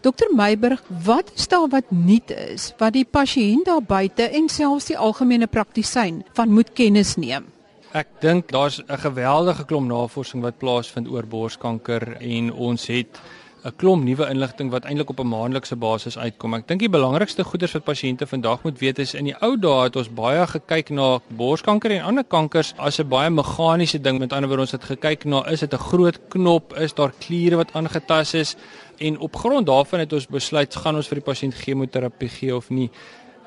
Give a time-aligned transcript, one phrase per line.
[0.00, 4.96] Dokter Meiburg, wat stel wat nuut is wat die pasiënt daar buite en selfs die
[4.96, 7.50] algemene praktisyn van moet kennis neem?
[7.92, 13.20] Ek dink daar's 'n geweldige klomp navorsing wat plaasvind oor borskanker en ons het
[13.64, 16.54] 'n klomp nuwe inligting wat eintlik op 'n maandelikse basis uitkom.
[16.54, 19.84] Ek dink die belangrikste goeders wat pasiënte vandag moet weet is in die ou dae
[19.84, 24.18] het ons baie gekyk na borskanker en ander kankers as 'n baie meganiese ding.
[24.18, 27.56] Met ander woorde ons het gekyk na is dit 'n groot knop, is daar kliere
[27.56, 28.56] wat aangetast is
[29.00, 32.70] en op grond daarvan het ons besluit gaan ons vir die pasiënt chemoterapie gee of
[32.70, 32.90] nie.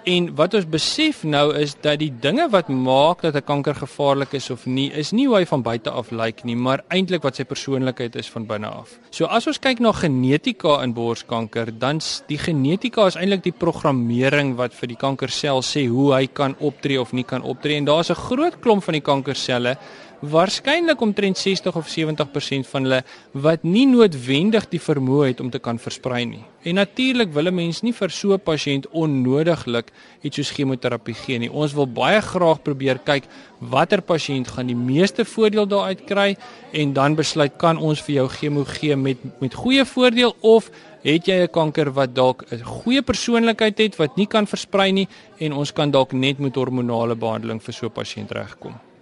[0.04, 4.34] En wat ons besef nou is dat die dinge wat maak dat 'n kanker gevaarlik
[4.34, 7.36] is of nie, is nie hoe hy van buite af lyk nie, maar eintlik wat
[7.36, 9.00] sy persoonlikheid is van binne af.
[9.10, 14.56] So as ons kyk na genetika in borskanker, dan die genetika is eintlik die programmering
[14.56, 17.78] wat vir die kankersel sê hoe hy kan optree of nie kan optree.
[17.78, 19.78] En daar's 'n groot klomp van die kankerselle
[20.24, 23.02] waarskynlik omtrent 60 of 70% van hulle
[23.46, 26.44] wat nie noodwendig die vermoë het om te kan versprei nie.
[26.64, 31.40] En natuurlik wil 'n mens nie vir so 'n pasiënt onnodiglik iets soos chemoterapie gee
[31.40, 31.52] nie.
[31.52, 33.24] Ons wil baie graag probeer kyk
[33.60, 36.38] watter pasiënt gaan die meeste voordeel daaruit kry
[36.72, 40.72] en dan besluit kan ons vir jou chemo gee met met goeie voordeel of
[41.04, 45.08] het jy 'n kanker wat dalk 'n goeie persoonlikheid het wat nie kan versprei nie
[45.40, 48.93] en ons kan dalk net met hormonale behandeling vir so 'n pasiënt regkom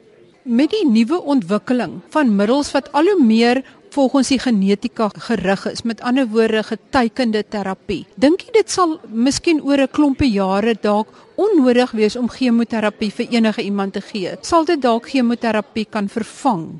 [0.43, 3.61] met die nuwe ontwikkeling van middels wat al hoe meer
[3.91, 8.05] volgens die genetika gerig is, met ander woorde getekende terapie.
[8.15, 13.27] Dink jy dit sal miskien oor 'n klompie jare dalk onnodig wees om chemoterapie vir
[13.29, 14.37] enige iemand te gee?
[14.41, 16.79] Sal dit dalk chemoterapie kan vervang?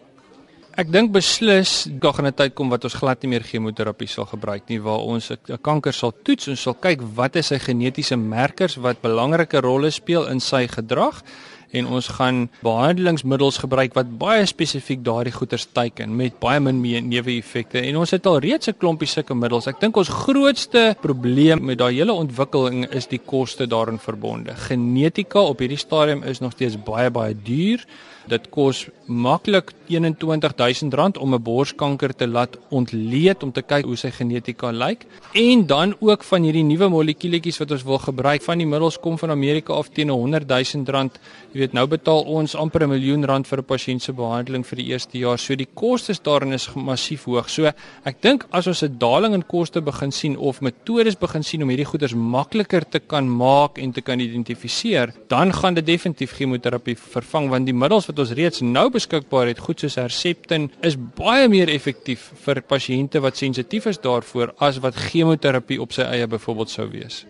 [0.80, 4.26] Ek dink beslis daar gaan 'n tyd kom wat ons glad nie meer chemoterapie sal
[4.26, 8.16] gebruik nie waar ons 'n kanker sal toets en sal kyk wat is sy genetiese
[8.16, 11.24] merkers wat belangrike rolle speel in sy gedrag
[11.72, 17.82] en ons gaan behandelingsmiddels gebruik wat baie spesifiek daardie goeters teiken met baie min neeweffekte
[17.82, 19.68] en ons het al reeds 'n klompie sulke middels.
[19.68, 24.56] Ek dink ons grootste probleem met daai hele ontwikkeling is die koste daarin verbonde.
[24.56, 27.86] Genetika op hierdie stadium is nog steeds baie baie duur.
[28.28, 34.10] Dit kos maklik R21000 om 'n borskanker te laat ontleed om te kyk hoe sy
[34.10, 38.68] genetika lyk en dan ook van hierdie nuwe molekuuletjies wat ons wil gebruik van die
[38.68, 41.20] middels kom van Amerika af teen R100000.
[41.52, 44.78] Jy weet nou betaal ons amper 'n miljoen rand vir 'n pasiënt se behandeling vir
[44.78, 45.38] die eerste jaar.
[45.38, 47.50] So die kostes daarin is massief hoog.
[47.50, 47.66] So
[48.06, 51.70] ek dink as ons 'n daling in koste begin sien of metodes begin sien om
[51.70, 56.98] hierdie goeders makliker te kan maak en te kan identifiseer, dan gaan dit definitief chemoterapie
[56.98, 61.50] vervang want die middels wat ons reeds nou beskikbaar het, goed soos Herceptin, is baie
[61.50, 66.70] meer effektief vir pasiënte wat sensitief is daarvoor as wat chemoterapie op sy eie byvoorbeeld
[66.70, 67.26] sou wees.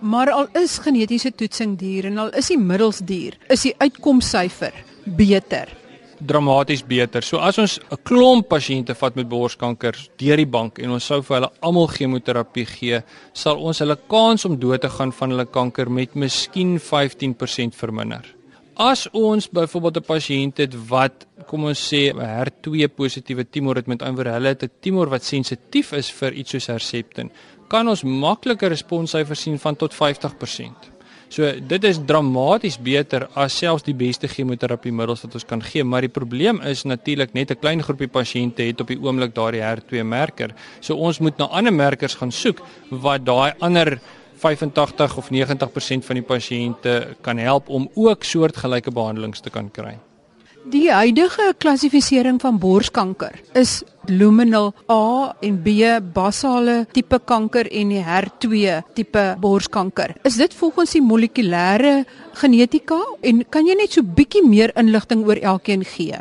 [0.00, 4.72] Maar al is genetiese toetsing duur en al is die middels duur, is die uitkomsyfer
[5.18, 5.74] beter
[6.18, 7.22] dramaties beter.
[7.22, 11.22] So as ons 'n klomp pasiënte vat met borskanker deur die bank en ons sou
[11.22, 13.02] vir hulle almal chemoterapie gee,
[13.32, 18.37] sal ons hulle kans om dood te gaan van hulle kanker met miskien 15% verminder.
[18.78, 23.86] As ons byvoorbeeld 'n pasiënt het wat kom ons sê 'n HER2 positiewe tumor het
[23.86, 27.30] met ander hulle het 'n tumor wat sensitief is vir iets soos Herceptin,
[27.68, 30.90] kan ons makliker responssyfers sien van tot 50%.
[31.28, 36.00] So dit is dramaties beter as selfs die beste chemoterapiemiddels wat ons kan gee, maar
[36.00, 40.04] die probleem is natuurlik net 'n klein groepie pasiënte het op die oomblik daardie HER2
[40.04, 40.54] merker.
[40.80, 44.00] So ons moet na ander merkers gaan soek wat daai ander
[44.38, 49.98] 85 of 90% van die pasiënte kan help om ook soortgelyke behandelings te kan kry.
[50.68, 53.78] Die huidige klassifisering van borskanker is
[54.10, 60.16] luminal A en B basale tipe kanker en die HER2 tipe borskanker.
[60.28, 62.02] Is dit volgens die molekulêre
[62.42, 66.20] genetika en kan jy net so bietjie meer inligting oor elkeen gee?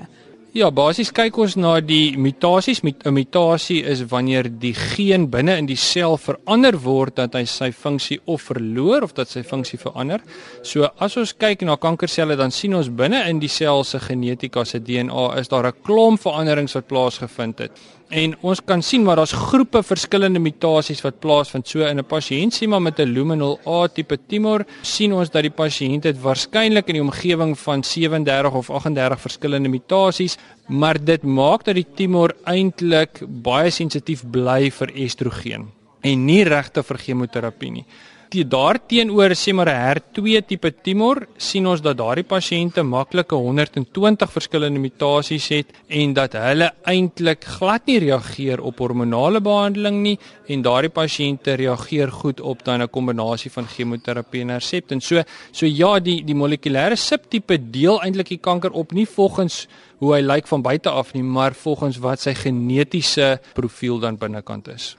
[0.57, 2.79] Ja, basies kyk ons na die mutasies.
[2.81, 7.71] 'n mutasie is wanneer die geen binne in die sel verander word dat hy sy
[7.71, 10.19] funksie of verloor of dat sy funksie verander.
[10.63, 14.65] So as ons kyk na kankerselle dan sien ons binne in die sel se genetika
[14.65, 17.71] se DNA is daar 'n klomp veranderings wat plaasgevind het.
[18.07, 21.67] En ons kan sien maar daar's groepe verskillende mutasies wat plaasvind.
[21.67, 25.41] So in 'n pasiënt sien maar met 'n luminal A tipe tumor, sien ons dat
[25.41, 30.37] die pasiënt het waarskynlik in die omgewing van 37 of 38 verskillende mutasies,
[30.67, 35.67] maar dit maak dat die tumor eintlik baie sensitief bly vir estrogen
[36.01, 37.85] en nie regte vir chemoterapie nie.
[38.27, 44.31] Die daarteenoor sê maar 'n HER2 tipe tumor sien ons dat daardie pasiënte maklike 120
[44.31, 50.19] verskillende mutasies het en dat hulle eintlik glad nie reageer op hormonale behandeling nie
[50.49, 55.01] en daardie pasiënte reageer goed op dan 'n kombinasie van chemoterapie en Herceptin.
[55.01, 59.67] So so ja, die die molekulêre subtipe deel eintlik die kanker op nie volgens
[59.99, 64.67] hoe hy lyk van buite af nie, maar volgens wat sy genetiese profiel dan binnekant
[64.67, 64.97] is.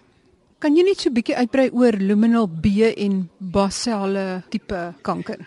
[0.59, 2.67] Kan jy net so 'n bietjie uitbrei oor luminal B
[2.97, 5.39] en basale tipe kanker?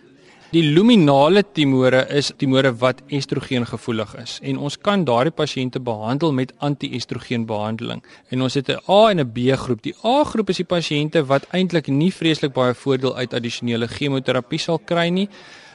[0.51, 6.31] Die luminale tumore is tumore wat estrogen gevoelig is en ons kan daardie pasiënte behandel
[6.31, 8.01] met anti-estrogen behandeling.
[8.31, 9.81] En ons het 'n A en 'n B groep.
[9.81, 14.59] Die A groep is die pasiënte wat eintlik nie vreeslik baie voordeel uit addisionele chemoterapie
[14.59, 15.29] sal kry nie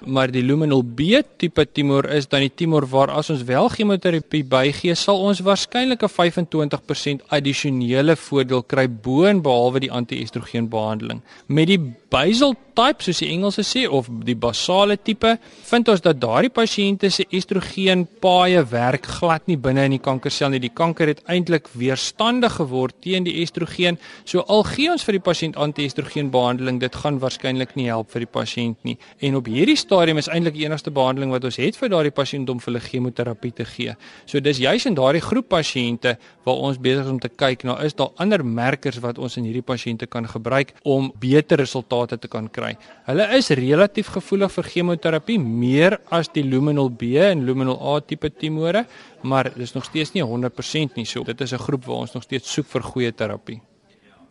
[0.04, 4.44] maar die luminal B tipe tumor is dan die tumor waar as ons wel chemoterapie
[4.44, 11.22] bygee, sal ons waarskynlik 'n 25% addisionele voordeel kry bo en behalwe die anti-estrogen behandeling.
[11.46, 15.36] Met die basal type soos die Engelse sê of die basale tipe,
[15.70, 20.52] vind ons dat daardie pasiënte se estrogen paaie werk glad nie binne in die kankersel
[20.52, 20.60] nie.
[20.60, 23.98] Die kanker het eintlik weerstandig geword teen die estrogen.
[24.24, 28.26] So al gee ons vir die pasiënt anti-estrogen behandeling, dit gaan waarskynlik nie help vir
[28.26, 28.96] die pasiënt nie.
[29.24, 32.50] En op hierdie stadium is eintlik die enigste behandeling wat ons het vir daardie pasiënt
[32.50, 33.94] om vir hulle chemoterapie te gee.
[34.26, 36.16] So dis juis in daardie groep pasiënte
[36.46, 39.46] waar ons besig is om te kyk na is daar ander markers wat ons in
[39.46, 42.72] hierdie pasiënte kan gebruik om beter resultate te kan kry.
[43.06, 48.32] Hulle is relatief gevoelig vir chemoterapie meer as die luminal B en luminal A tipe
[48.34, 48.86] tumore,
[49.22, 51.06] maar dis nog steeds nie 100% nie.
[51.06, 53.60] So dit is 'n groep waar ons nog steeds soek vir goeie terapie.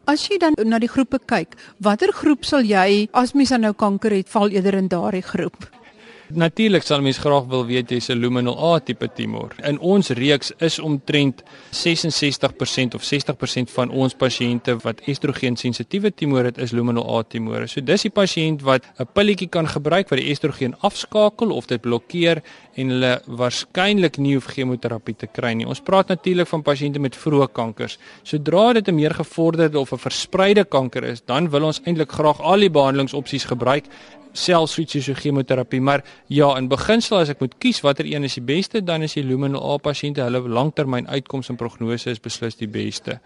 [0.06, 4.14] As jy dan na die groepe kyk, watter groep sal jy as mens nou kanker
[4.14, 5.66] het, val eerder in daardie groep?
[6.34, 9.54] Natuurlik sal mense graag wil weet jy's 'n luminal A tipe tumor.
[9.64, 16.44] In ons reeks is omtrent 66% of 60% van ons pasiënte wat estrogen sensitiewe tumor
[16.44, 17.68] het, is luminal A tumore.
[17.68, 21.82] So dis die pasiënt wat 'n pilletjie kan gebruik wat die estrogen afskakel of dit
[21.82, 22.42] blokkeer
[22.76, 25.68] en hulle waarskynlik nie hoef chemoterapie te kry nie.
[25.68, 27.98] Ons praat natuurlik van pasiënte met vroeë kankers.
[28.24, 32.42] Sodra dit 'n meer gevorderde of 'n verspreide kanker is, dan wil ons eintlik graag
[32.42, 33.86] al die behandelingsopsies gebruik
[34.36, 38.36] selfs switch so chemoterapie maar ja in beginsel as ek moet kies watter een is
[38.40, 42.60] die beste dan is die luminal A pasiënte hulle langtermyn uitkoms en prognose is beslis
[42.60, 43.20] die beste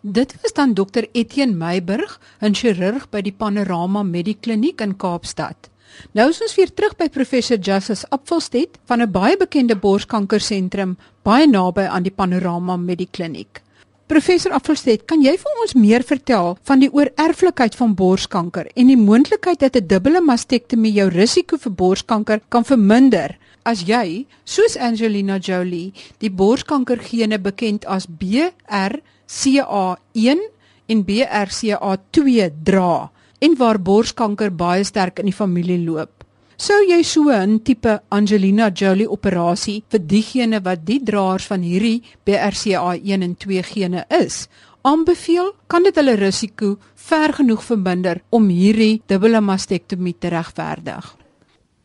[0.00, 5.70] Dit was dan dokter Etienne Meiburg 'n chirurg by die Panorama Medikliniek in Kaapstad
[6.12, 11.46] Nou is ons weer terug by professor Justice Apfelstedt van 'n baie bekende borskankersentrum baie
[11.46, 13.62] naby aan die Panorama Medikliniek.
[14.10, 18.96] Professor Affelstedt, kan jy vir ons meer vertel van die oorerflikheid van borskanker en die
[18.98, 25.38] moontlikheid dat 'n dubbele mastektomie jou risiko vir borskanker kan verminder as jy, soos Angelina
[25.38, 28.50] Jolie, die borskankergene bekend as BRCA1
[30.86, 33.10] en BRCA2 dra
[33.40, 36.24] en waar borskanker baie sterk in die familie loop?
[36.60, 42.02] Sou jy so 'n tipe Angelina Jolie operasie vir diegene wat die draers van hierdie
[42.26, 44.48] BRCA1 en 2 gene is,
[44.82, 45.54] aanbeveel?
[45.66, 51.16] Kan dit hulle risiko ver genoeg verminder om hierdie dubbele mastektomie te regverdig?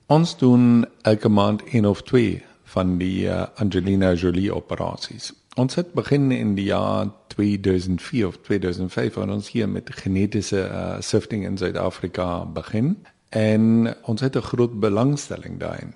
[0.07, 5.31] Ons doen elke maand een of twee van die uh, Angelina Jolie operasies.
[5.55, 10.95] Ons het begin in die jaar 2004 of 2005 aan ons hier met genetiese uh,
[10.99, 12.97] sifting in Suid-Afrika begin
[13.29, 15.93] en ons het 'n groot belangstelling daarin.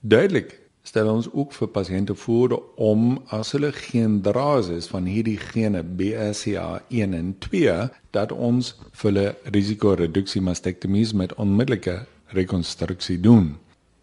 [0.00, 5.38] Duidelik stel ons ook vir pasiënte voor om as hulle geen draers is van hierdie
[5.38, 13.56] gene BRCA1 en 2 dat ons vir hulle risikoreduksie mastektomies met onmiddellike rekonstruksie doen.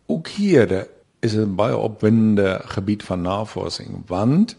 [0.06, 0.88] Ook hier
[1.20, 4.58] is 'n baie opwindende gebied van navorsing want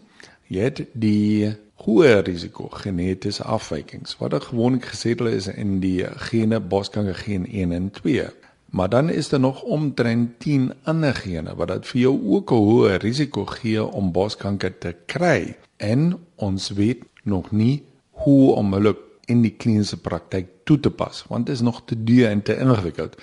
[0.49, 1.55] jy het die
[1.85, 7.73] hoë risiko genetiese afwykings wat er gewoonlik gesetel is in die gene boskanker geen 1
[7.73, 8.27] en 2.
[8.71, 12.65] Maar dan is daar nog omtrent 10 ander gene wat dit vir jou ook 'n
[12.69, 18.97] hoë risiko gee om boskanker te kry en ons weet nog nie hoe om hulle
[19.27, 22.59] in die kliniese praktyk toe te pas want dit is nog te duur en te
[22.59, 23.17] ingewikkeld.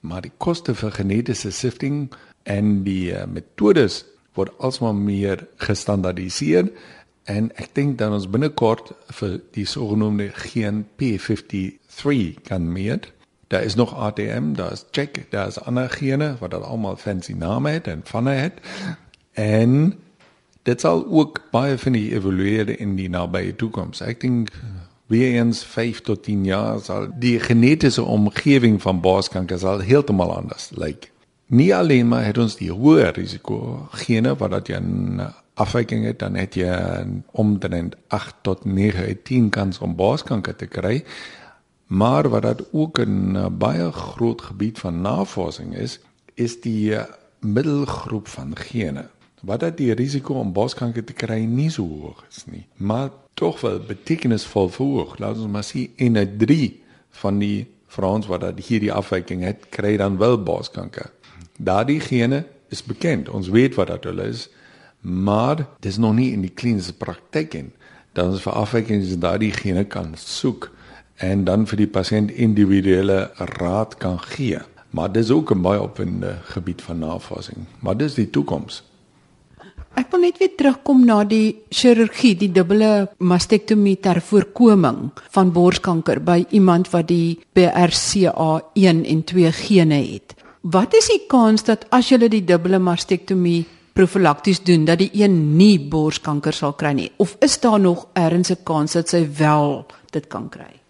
[0.00, 2.12] Maar die koste vir genetiese sifting
[2.42, 4.04] en die uh, metodes
[4.38, 6.70] word alsmaar meer gestandaardiseer
[7.28, 13.10] en ek dink dan ons binnekort vir die sogenaamde geen P53 kan meet.
[13.52, 17.32] Daar is nog ATM, daar is check, daar is ander gene wat dan almal fancy
[17.32, 18.60] name het en vanne het.
[19.32, 19.94] En
[20.62, 24.00] dit sal ook baie van die evolueer in die nabye toekoms.
[24.04, 24.52] Ek dink
[25.08, 30.70] weer eens 5 tot 10 jaar sal die genetiese omgewing van borskanker sal heeltemal anders
[30.76, 30.84] lyk.
[30.84, 31.17] Like.
[31.48, 34.80] Nie alleen maar het ons die hoë risiko gene wat dat jy
[35.56, 36.72] afwyking het, dan het jy
[37.40, 41.00] omtrent 8 tot 9 uit 10 kans om borskanker te kry.
[41.88, 46.00] Maar wat dat ook 'n uh, baie groot gebied van navorsing is,
[46.34, 47.02] is die uh,
[47.40, 49.08] middelgroep van gene.
[49.40, 53.60] Wat dat die risiko om borskanker te kry nie so hoog is nie, maar tog
[53.60, 55.18] wel betekenisvol verhoog.
[55.18, 59.68] Laat ons maar sien in 'n 3 van die vrouens wat dat hierdie afwyking het,
[59.68, 61.10] kry dan wel borskanker.
[61.58, 63.28] Daardie gene is bekend.
[63.28, 64.48] Ons weet wat dat hulle is
[65.00, 67.70] maar dis nog nie in die kliniese praktyk in
[68.12, 70.70] dan is vir afwykings daardie gene kan soek
[71.22, 73.18] en dan vir die pasiënt individuele
[73.58, 74.58] raad kan gee.
[74.90, 77.66] Maar dis ook 'n baie opwindende gebied van navorsing.
[77.80, 78.82] Maar dis die toekoms.
[79.94, 86.22] Ek wil net weer terugkom na die chirurgie, die dubbele mastektomie ter voorkoming van borskanker
[86.22, 90.34] by iemand wat die BRCA1 en 2 gene het.
[90.60, 93.62] Wat is die kans dat as jy die dubbele mastektomie
[93.94, 98.42] profylakties doen dat die een nie borskanker sal kry nie of is daar nog 'n
[98.64, 100.80] kans dat sy wel dit kan kry?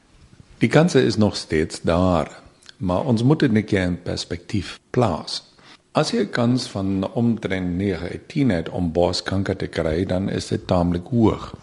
[0.59, 2.41] Die kans is nog steeds daar,
[2.79, 5.43] maar ons moet dit net in perspektief plaas.
[5.93, 10.67] As jy 'n kans van omtrent 9 het om borskanker te kry, dan is dit
[10.67, 11.55] taamlik hoog.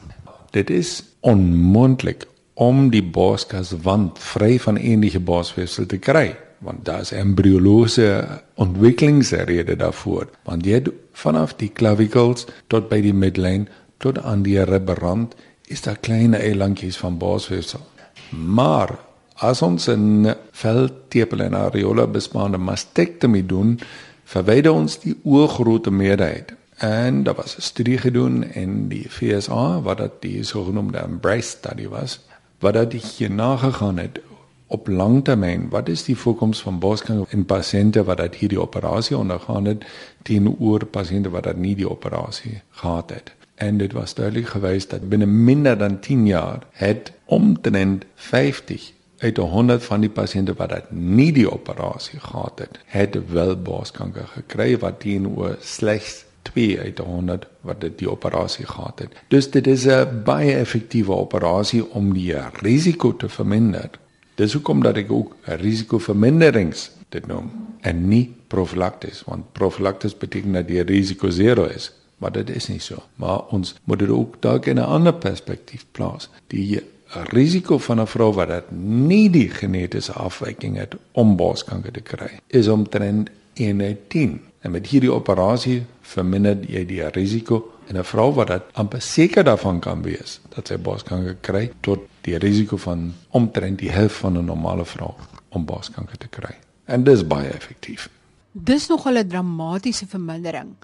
[0.52, 8.42] Dit is onmoontlik om die borskas-wand vry van enige borsweefsel te kry want daar's embriologiese
[8.56, 10.30] ontwikkelingsrede daarvoor.
[10.44, 13.70] Want jy vanaf die clavicles tot by die midline
[14.04, 15.36] tot aan die ribberand
[15.72, 17.86] is daar klein eilandjies van borsweefsel
[18.32, 18.90] maar
[19.36, 23.80] as ons 'n veldtepel en areola bespaande mastektomie doen
[24.24, 26.54] verwyder ons die oorgrote meerderheid.
[26.78, 31.88] En daar was 'n studie gedoen in die FSA wat dit die sogenaamde embrace study
[31.88, 32.20] was
[32.60, 34.20] wat dit hier nagegaan het
[34.68, 39.66] op langtermyn, wat is die voorkoms van borskanker in pasiënte wat dat hierdie operasie ondergaan
[39.66, 39.86] het
[40.22, 43.34] teenoor pasiënte wat dat nie die operasie gehad het?
[43.56, 49.38] En dit was duidelik gewys dat binne minder dan 10 jaar het omtrent 50 uit
[49.38, 54.78] 100 van die pasiënte wat dat nie die operasie gehad het, het wel borskanker gekry
[54.80, 59.16] wat teenoor slegs 2 uit 100 wat dit die operasie gehad het.
[59.28, 63.90] Dus dit is 'n baie effektiewe operasie om die risiko te verminder.
[64.36, 67.52] Dis hoekom dat ek ook risikoverminderings dit noem
[67.82, 72.80] en nie profylakties want profylakties beteken dat die risiko 0 is maar dit is nie
[72.80, 73.04] so.
[73.16, 76.30] Maar ons moet dit ook dalk in 'n ander perspektief plaas.
[76.48, 78.72] Die risiko van 'n vrou wat dit
[79.08, 84.72] nie die genetiese afwyking het om borskanker te kry is omtrent 1 uit 10 en
[84.72, 89.80] met hierdie operasie verminder jy die risiko en 'n vrou wat dit amper seker daarvan
[89.80, 94.46] kan wees dat sy borskanker kry tot die risiko van omtrent die helfte van 'n
[94.46, 95.14] normale vrou
[95.50, 96.56] om borskanker te kry.
[96.86, 98.10] En dis baie effektief.
[98.52, 100.76] Dis nog 'n dramatiese vermindering.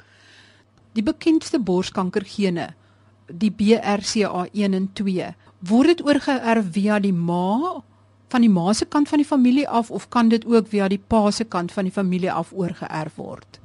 [0.93, 2.74] Die bekendste borskankergene,
[3.25, 7.81] die BRCA1 en 2, word dit oorgeerf via die ma
[8.27, 11.01] van die ma se kant van die familie af of kan dit ook via die
[11.07, 13.60] pa se kant van die familie af oorgeerf word?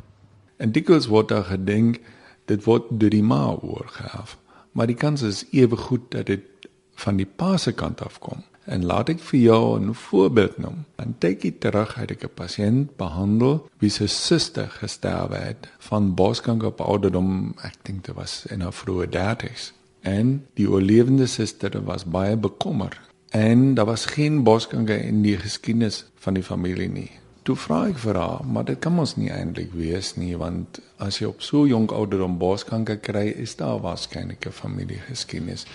[0.57, 2.01] En dikwels word daar gedink
[2.45, 4.39] dit word deur die ma oorgeerf,
[4.73, 6.56] maar die kans is ewe goed dat dit
[7.05, 8.43] van die pa se kant af kom.
[8.67, 10.85] En laat ek vir jou 'n voorbeeld noem.
[10.97, 16.69] En kyk jy terug ek 'n pasiënt behandel wie se suster gesterwe het van borskanker
[16.69, 19.73] op ouderdom, ek dink dit was in haar vroeë 30's.
[20.01, 22.99] En die oorlewende suster was baie bekommerd
[23.31, 27.11] en daar was geen borskanker in die geskiedenis van die familie nie.
[27.43, 31.21] Toe vra ek vir haar, maar dit kan mos nie eintlik wees nie want as
[31.21, 35.67] jy op so jonk ouderdom borskanker kry, is daar waarskynlik 'n familiegeskiedenis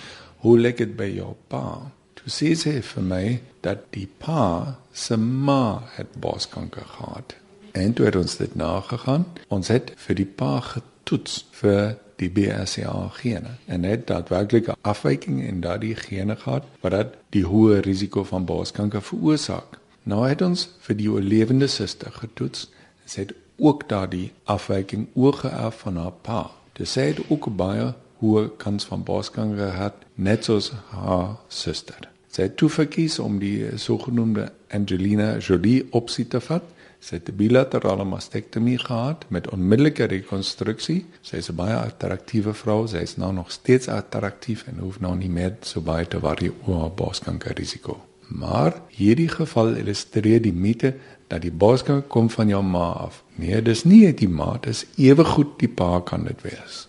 [0.41, 1.91] hoe lyk dit by jou pa?
[2.17, 3.25] Toe sê sy vir my
[3.65, 7.35] dat die pa se ma het borskanker gehad.
[7.77, 9.25] En toe het ons dit nagegaan.
[9.47, 15.41] Ons het vir die pa getoets vir die BRCA gene en het daadwerklik 'n afwyking
[15.41, 19.79] in daardie gene gehad wat dat die hoë risiko van borskanker veroorsaak.
[20.03, 22.69] Nou het ons vir die oorlewende suster getoets.
[23.05, 26.51] Sy het ook daardie afwyking oorgeerf van haar pa.
[26.73, 32.11] Dit sê dit ook baie hoë kans van borskanker gehad, net soos haar suster.
[32.31, 36.63] Sy het toe verkies om die sogenaamde Angelina Jolie opsie te vat.
[37.01, 41.05] Sy het 'n bilaterale mastektomie gehad met onmiddellike rekonstruksie.
[41.21, 42.87] Sy is 'n baie attraktiewe vrou.
[42.87, 46.51] Sy is nou nog steeds attraktief en hoef nou nie meer so baie te worry
[46.65, 47.99] oor borskanker risiko.
[48.27, 50.93] Maar hierdie geval illustreer die mite
[51.27, 53.23] dat die borskanker kom van jou ma af.
[53.35, 56.87] Nee, dis nie die ma, dis ewe goed die pa kan dit wees.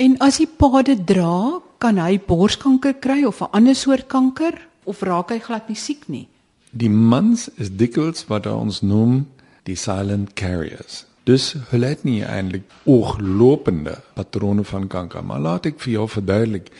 [0.00, 4.56] En as die pa dit dra, kan hy borskanker kry of 'n ander soort kanker
[4.84, 6.26] of raak hy glad nie siek nie.
[6.72, 9.26] Die mans is dikwels wat ons noem
[9.64, 11.04] die silent carriers.
[11.24, 16.72] Dus hulle het nie eintlik ooglopende patrone van kanker, maar laat ek vir jou verduidelik,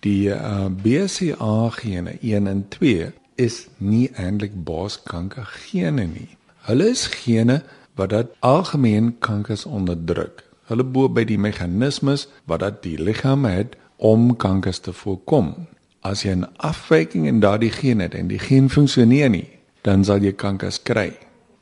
[0.00, 6.36] die uh, eh, BRCA gene 1 en 2 is nie eintlik borskanker gene nie.
[6.70, 7.62] Hulle is gene
[7.94, 10.47] wat dat algemeen kankers onderdruk.
[10.68, 15.54] Hulle bo by die meganismes wat dat die liggaam het om kankers te voorkom.
[16.00, 19.48] As jy 'n afwyking in daardie geen het en die geen funksioneer nie,
[19.82, 21.12] dan sal jy kankers kry.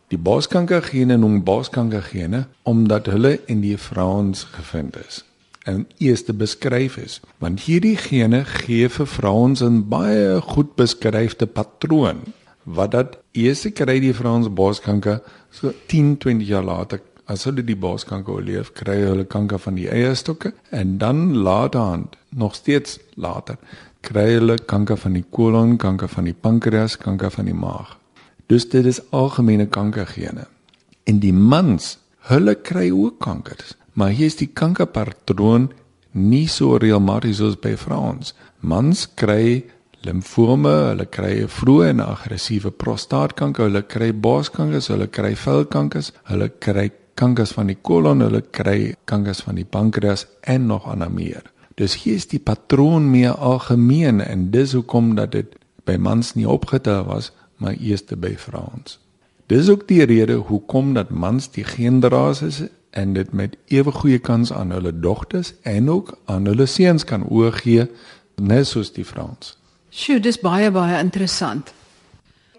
[0.09, 5.25] Die borskankergene noem borskankergene omdat hulle in die vrouens gevind is.
[5.67, 7.21] en eerste beskryf is.
[7.43, 12.21] Want hierdie gene gee vir vrouens 'n baie goed beskryfde patroon
[12.63, 17.77] wat dat eerste kry die vrouens borskanker so 10, 20 jaar later as hulle die
[17.77, 23.59] borskanker oorleef, kry hulle kanker van die eierstokke en dan later nog steeds later
[24.07, 27.97] kry hulle kanker van die kolon, kanker van die pankreas, kanker van die maag.
[28.51, 30.47] Dus dit is algemene kankergene.
[31.07, 31.97] En die mans,
[32.31, 35.71] hulle kry ook kankers, maar hier is die kankerpatroon
[36.17, 38.35] nie so reëlmatig soos by vrouens.
[38.61, 39.65] Mans kry
[40.07, 46.89] limfome, hulle kry vroeë en aggressiewe prostaatkanker, hulle kry borskanker, hulle kry velkankers, hulle kry
[47.17, 51.43] kankers van die kolon, hulle kry kankers van die pankreas en nog ander meer.
[51.77, 55.57] Dus hier is die patroon meer algemeen en dis hoekom dat dit
[55.89, 58.99] by mans nie opgetel was maar eers by vrouens.
[59.47, 64.19] Dis ook die rede hoekom dat mans die genderras is en dit met ewe goeie
[64.19, 67.87] kans aan hulle dogters en ook aan hulle seuns kan oorgee
[68.37, 69.57] net soos die vrouens.
[69.91, 71.73] Sjoe, dis baie baie interessant.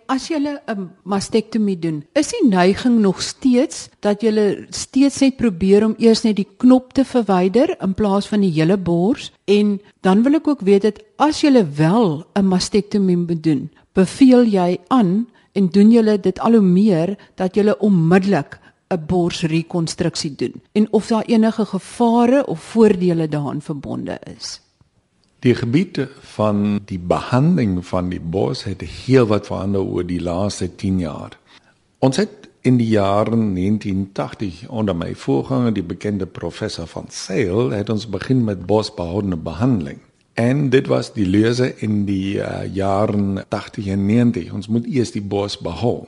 [0.08, 5.84] As jy 'n mastektomie doen, is die neiging nog steeds dat jy steeds net probeer
[5.86, 10.24] om eers net die knop te verwyder in plaas van die hele bors en dan
[10.24, 15.28] wil ek ook weet dat as jy wel 'n mastektomie moet doen, beveel jy aan
[15.54, 18.60] en doen julle dit al hoe meer dat julle onmiddellik
[18.90, 24.62] 'n borsrekonstruksie doen en of daar enige gevare of voordele daaraan verbonde is.
[25.40, 30.66] Die gebiede van die behandeling van die bors het heel wat verander oor die laaste
[30.76, 31.38] 10 jaar.
[32.02, 37.90] Ons het in die jare 1980 onder my voorganger die bekende professor van Sale het
[37.90, 40.02] ons begin met borsbehoudende behandeling.
[40.34, 44.52] En dit was die lese in die uh, jaren 80 en 90.
[44.54, 46.08] Ons moet eers die bos behou.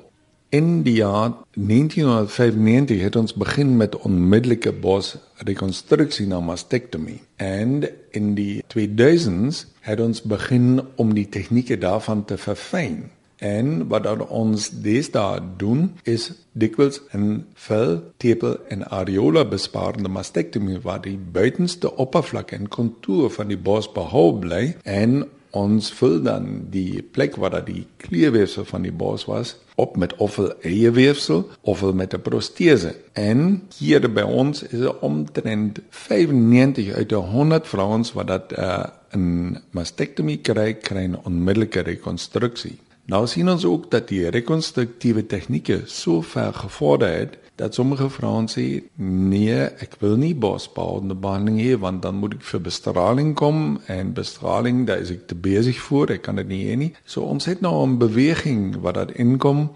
[0.52, 7.20] In die jaar 1995 het ons begin met onmiddellike bos rekonstruksie na mastektomie.
[7.36, 13.12] En in die 2000s het ons begin om die tegnieke daarvan te verfyn.
[13.38, 20.80] En wat dan ons deesdae doen is dikwels 'n vel, tepel en areola besparende mastektomie
[20.82, 26.66] waar die buitenste oppervlak en kontuur van die bos behou bly en ons vul dan
[26.70, 31.94] die plek waar daar die klierweefsel van die bos was op met ofwel eierweefsel ofwel
[31.94, 32.96] met 'n protese.
[33.14, 38.84] En hier by ons is er omtrent 95 uit 100 vrouens wat dat uh,
[39.16, 42.78] 'n mastektomie kry, kry 'n onmiddellike rekonstruksie.
[43.06, 48.56] Nou sien ons ook dat die rekonstruktiewe tegnieke so ver gevorder het dat sommige vrouens
[48.56, 53.80] sê nee, ek wil nie bosbouende behandeling hê want dan moet ek vir bestraling kom
[53.92, 56.92] en bestraling, daar is ek te besig vir, ek kan dit nie hê nie.
[57.04, 59.70] So ons het nou 'n beweging wat dat inkom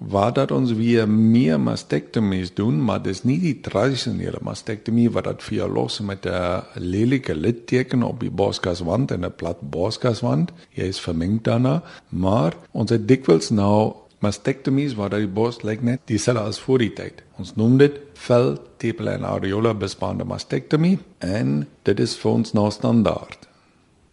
[0.00, 5.42] waar dat ons weer meer mastektomies doen, maar dis nie die tradisionele mastektomie wat dat
[5.42, 10.52] vir jou los met 'n lelike litteken op die boskaswand en 'n plat boskaswand.
[10.72, 15.82] Jy is vermeng daarna, maar ons het dikwels nou mastektomies waar dat die bos lyk
[15.82, 17.22] net dieselfde as voor die tyd.
[17.40, 22.68] Ons noem dit vel tepel en areola bespaande mastektomie en dit is vir ons nou
[22.70, 23.48] standaard.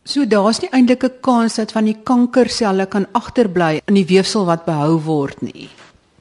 [0.08, 4.46] So daar's nie eintlik 'n kans dat van die kankerselle kan agterbly in die weefsel
[4.46, 5.70] wat behou word nie.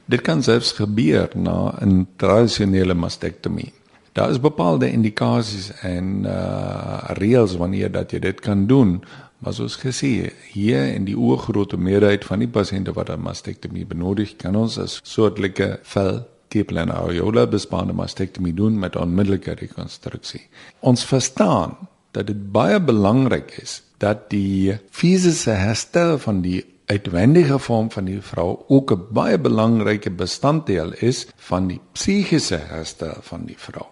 [0.05, 3.73] Dit kan selfs gebeur na 'n tradisionele mastektomie.
[4.13, 9.03] Daar is bepaalde indikasies en uh reëls wanneer dat jy dit kan doen.
[9.37, 14.35] Maar soos gesê, hier in die oorgrootste meerderheid van die pasiënte wat 'n mastektomie benodig,
[14.35, 20.41] kan ons 'n soortlike vel tepel en areola bespaande mastektomie doen met onmiddellike rekonstruksie.
[20.79, 21.75] Ons verstaan
[22.11, 28.21] dat dit baie belangrik is dat die fisiese herstel van die uitwendige vorm van die
[28.21, 33.85] vrou ook 'n baie belangrike bestanddeel is van die psigiese herstel van die vrou.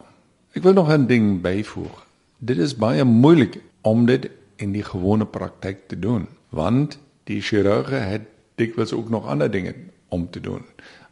[0.54, 2.06] Ek wil nog 'n ding byvoeg.
[2.38, 7.96] Dit is baie moeilik om dit in die gewone praktyk te doen, want die chirurge
[7.96, 9.76] het dikwels ook nog ander dinge
[10.10, 10.64] om te doen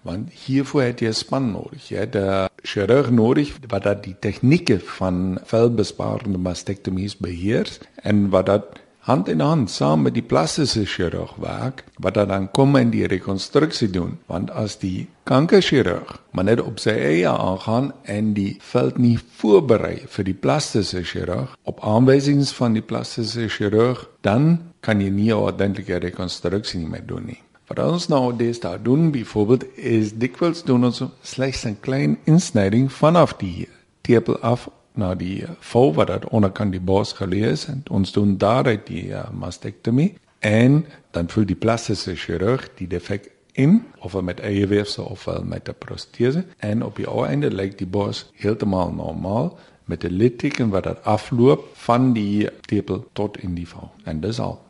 [0.03, 1.87] want hiervoor het jy 'n span nodig.
[1.89, 8.45] Jy het 'n chirurg nodig wat dat die tegnieke van velbesparende mastektomies beheer en wat
[8.45, 8.65] dat
[9.03, 13.89] hand in hand saam met die plastiese chirurg werk wat dan kom en die rekonstruksie
[13.91, 19.17] doen want as die kankerchirurg maar net op sy eie aangaan en die veld nie
[19.39, 25.31] voorberei vir die plastiese chirurg op aanwysings van die plastiese chirurg dan kan jy nie
[25.31, 27.41] 'n ordentlike rekonstruksie meer doen nie.
[27.67, 32.91] Wat ons nou des daar doen, byvoorbeeld is dikwels doen ons slegs 'n klein insnyding
[32.91, 33.67] vanaf die
[34.01, 38.87] tepel af na die vel wat dat onderkant die bors gelees en ons doen daaruit
[38.87, 45.05] die uh, mastektomie en dan vul die plastiese chirurg die defek in of met eierweefsel
[45.05, 50.07] of met 'n protese en op die einde lyk die bors heeltemal normaal met 'n
[50.11, 53.91] litteken wat dit afloop van die tepel tot in die val.
[54.03, 54.61] En dis al.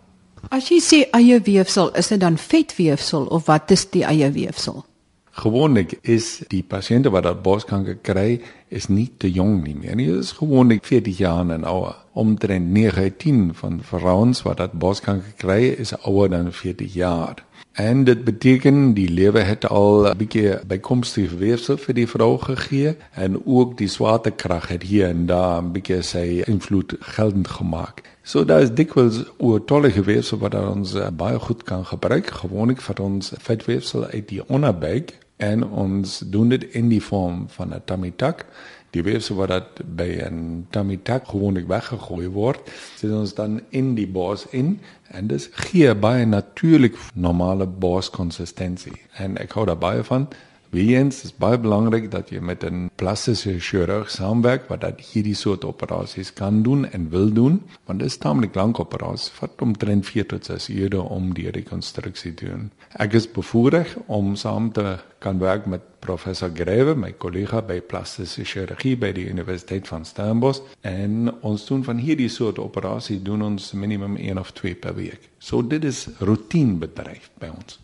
[0.49, 4.85] As jy sê eie weefsel, is dit dan vetweefsel of wat is die eie weefsel?
[5.33, 8.35] Gewoonlik is die pasiënte wat dat borskanker kry,
[8.69, 9.95] is nie te jong nie meer.
[9.97, 11.95] Hulle is gewoonlik 40 jaar en ouer.
[12.13, 17.41] Omtrent 9/10 van vrouens wat dat borskanker kry, is ouer dan 40 jaar.
[17.73, 22.95] En dit beteken die lewe het al 'n bietjie bykomstige weefsel vir die vrou gegee
[23.13, 28.01] en ook die swaartekrag het hier en daar 'n bietjie sy invloed geldend gemaak.
[28.21, 33.01] So daar is dikwels oortollige weefsel wat ons uh, baie goed kan gebruik, gewoonlik vir
[33.01, 38.13] ons vetweefsel uit die onderbuik en ons doen dit in die vorm van 'n tummy
[38.15, 38.45] tuck
[38.93, 43.95] die weefsel wat dat by 'n tummy tuck gewoonlik weggegooi word, sit ons dan in
[43.95, 49.01] die bors in en dit gee baie natuurlik normale borskonsistensie.
[49.17, 50.27] En ek hou daar baie van.
[50.73, 55.35] Wie eens is baie belangrik dat jy met 'n plastiese chirurg saamwerk wat dat hierdie
[55.35, 60.05] soort operasies kan doen en wil doen, want dit is tamelik lank operasie, vat omtrent
[60.05, 62.71] 4 tot 6 ure om die rekonstruksie te doen.
[62.97, 68.43] Ek is bevoorreg om saam te kan werk met professor Greve, my kollega by plastiese
[68.43, 73.71] chirurgie by die Universiteit van Stellenbosch en ons doen van hierdie soort operasie doen ons
[73.73, 75.29] minimum 1 of 2 per week.
[75.37, 77.82] So dit is roetinebedryf by ons.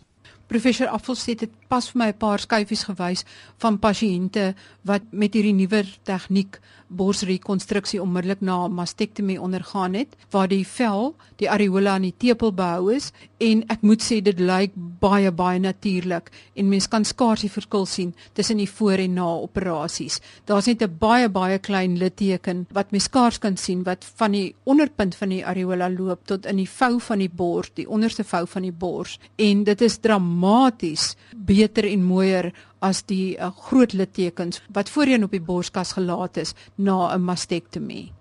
[0.50, 3.24] Professor Affelstedt het pas vir my 'n paar skyfies gewys
[3.62, 6.58] van pasiënte wat met hierdie nuwer tegniek
[6.90, 12.90] borsrekonstruksie onmiddellik na mastektomie ondergaan het waar die vel, die areola aan die tepel behou
[12.94, 17.52] is en ek moet sê dit lyk baie baie natuurlik en mens kan skaars die
[17.52, 20.20] verskil sien tussen die voor en na operasies.
[20.46, 24.54] Daar's net 'n baie baie klein litteken wat mens skaars kan sien wat van die
[24.64, 28.46] onderpunt van die areola loop tot in die vou van die bors, die onderste vou
[28.46, 34.62] van die bors en dit is dramaties beter en mooier as die uh, groot littekens
[34.72, 38.12] wat voorheen op die borskas gelaat is na 'n mastektomie.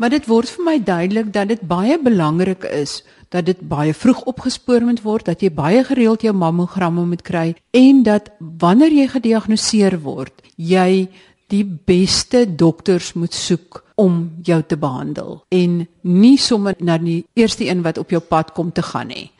[0.00, 4.22] Maar dit word vir my duidelik dat dit baie belangrik is dat dit baie vroeg
[4.24, 9.06] opgespoor moet word, dat jy baie gereeld jou mammogramme moet kry en dat wanneer jy
[9.12, 11.08] gediagnoseer word, jy
[11.52, 17.68] die beste dokters moet soek om jou te behandel en nie sommer na die eerste
[17.68, 19.30] een wat op jou pad kom te gaan nie.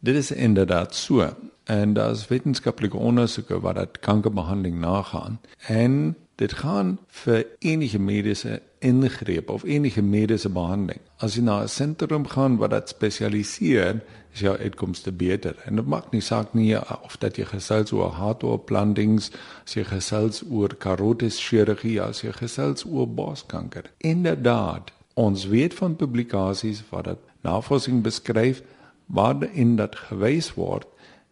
[0.00, 1.28] Dit is inderdaad so
[1.70, 9.50] en daar's wetenskaplike ondersoeke wat dat kankerbehandeling nagaan en dit gaan vir enige mediese ingreep
[9.50, 11.00] of enige mediese behandeling.
[11.16, 14.00] As jy na 'n sentrum gaan wat dit spesialiseer,
[14.32, 15.54] is jou uitkomste beter.
[15.64, 19.30] En dit maak nie saak nie of dat jy gesels oor hartoortplantings,
[19.64, 23.84] as jy gesels oor karotis chirurgie, as jy gesels oor borskanker.
[23.98, 28.62] Inderdaad, ons weet van publikasies wat dit navorsing beskryf
[29.06, 30.86] waarin dat gewys word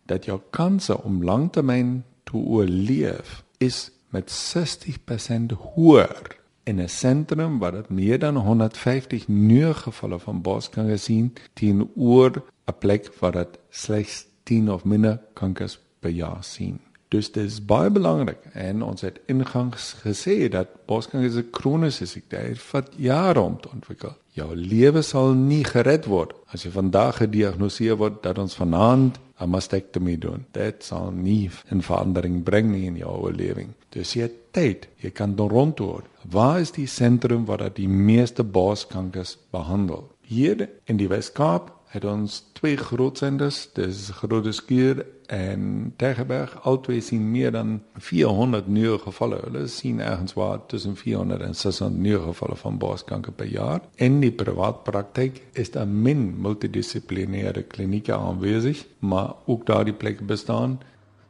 [0.09, 7.73] dat jou kanse om lanktermyn te oorleef is met 60% hoër in 'n sentrum waar
[7.73, 12.33] dit meer dan 150 nuwe gevalle van borskanker sien teenoor
[12.67, 16.81] 'n plek waar dit slegs 10 of minder kankers per jaar sien.
[17.09, 22.37] Dus dit is baie belangrik en ons het ingangs gesê dat borskanker 'n kroniese siekte
[22.37, 22.59] is.
[22.59, 24.17] Vat jare om te ontwikkel.
[24.39, 29.51] Jou lewe sal nie gered word as jy vandag gediagnoseer word dat ons vanaand 'n
[29.51, 30.45] mastektomie doen.
[30.53, 33.75] Dit sal nie 'n verandering bring nie in jou oorlewing.
[33.91, 36.03] Dus jy tyd, jy kan dan rondtoer.
[36.31, 40.11] Waar is die sentrum waar die meeste borskankers behandel?
[40.23, 46.55] Hier in die Weskaap het ons twee groot senders, dis Grooteskuur en Tegeberg.
[46.65, 49.41] Albei sien meer dan 400 nuwe gevalle.
[49.45, 53.81] Hulle sien ergens waar tussen 400 en 600 nuwe gevalle van borskanker per jaar.
[53.95, 60.25] In die privaat praktyk is daar min multidissiplinêre klinieke aanwesig, maar ook daar die plekke
[60.25, 60.79] bestaan.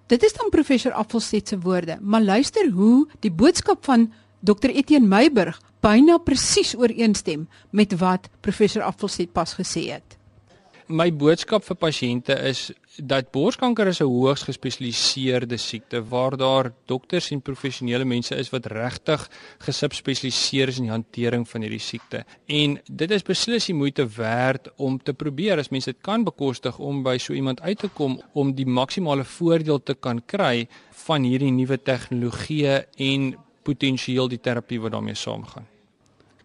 [0.06, 5.08] Dit is dan professor Affelstedt se woorde, maar luister hoe die boodskap van Dr Etienne
[5.08, 10.17] Meiburg byna presies ooreenstem met wat professor Affelstedt pas gesê het
[10.88, 17.31] my boodskap vir pasiënte is dat borskanker is 'n hoogs gespesialiseerde siekte waar daar dokters
[17.31, 22.24] en professionele mense is wat regtig gesubspesialiseer is in die hantering van hierdie siekte.
[22.46, 26.79] En dit is beslis die moeite werd om te probeer as mense dit kan bekostig
[26.79, 31.22] om by so iemand uit te kom om die maksimale voordeel te kan kry van
[31.22, 35.78] hierdie nuwe tegnologie en potensieel die terapie wat daarmee saamgaan.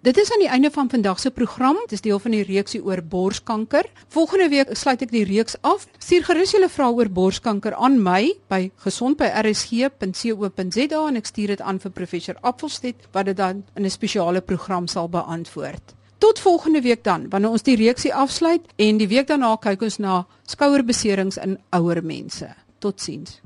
[0.03, 1.75] Dit is aan die einde van vandag se program.
[1.79, 3.85] Dit is deel van die reeksie oor borskanker.
[4.11, 5.85] Volgende week sluit ek die reeks af.
[5.95, 11.79] Stuur gerus julle vrae oor borskanker aan my by gesond@rsg.co.za en ek stuur dit aan
[11.79, 15.95] vir professor Appelstedt wat dit dan in 'n spesiale program sal beantwoord.
[16.17, 19.97] Tot volgende week dan, wanneer ons die reeksie afsluit en die week daarna kyk ons
[19.97, 22.55] na skouerbeserings in ouer mense.
[22.79, 23.41] Totsiens.